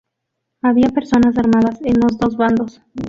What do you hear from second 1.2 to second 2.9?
armadas en los dos bandos.